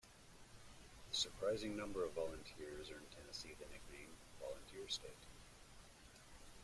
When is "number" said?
1.77-2.03